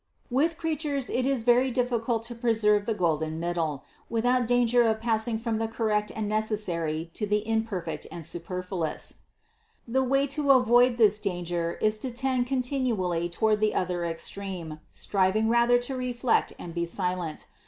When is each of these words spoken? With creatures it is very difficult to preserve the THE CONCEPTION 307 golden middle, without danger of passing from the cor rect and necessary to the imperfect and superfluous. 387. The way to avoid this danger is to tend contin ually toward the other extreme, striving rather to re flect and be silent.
With 0.31 0.57
creatures 0.57 1.11
it 1.11 1.27
is 1.27 1.43
very 1.43 1.69
difficult 1.69 2.23
to 2.23 2.33
preserve 2.33 2.87
the 2.87 2.93
THE 2.93 2.97
CONCEPTION 2.97 3.37
307 3.37 3.37
golden 3.37 3.39
middle, 3.39 3.83
without 4.09 4.47
danger 4.47 4.81
of 4.87 4.99
passing 4.99 5.37
from 5.37 5.59
the 5.59 5.67
cor 5.67 5.85
rect 5.89 6.11
and 6.15 6.27
necessary 6.27 7.11
to 7.13 7.27
the 7.27 7.47
imperfect 7.47 8.07
and 8.11 8.25
superfluous. 8.25 9.17
387. 9.85 9.93
The 9.93 10.03
way 10.09 10.25
to 10.25 10.51
avoid 10.59 10.97
this 10.97 11.19
danger 11.19 11.73
is 11.83 11.99
to 11.99 12.09
tend 12.09 12.47
contin 12.47 12.87
ually 12.97 13.31
toward 13.31 13.61
the 13.61 13.75
other 13.75 14.03
extreme, 14.03 14.79
striving 14.89 15.49
rather 15.49 15.77
to 15.77 15.95
re 15.95 16.15
flect 16.15 16.53
and 16.57 16.73
be 16.73 16.87
silent. 16.87 17.45